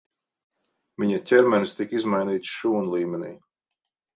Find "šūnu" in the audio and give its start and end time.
2.57-2.95